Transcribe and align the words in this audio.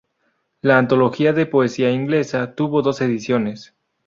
La 0.63 0.79
antología 0.79 1.31
de 1.31 1.45
poesía 1.45 1.91
inglesa 1.91 2.55
tuvo 2.55 2.81
dos 2.81 3.01
ediciones. 3.01 3.75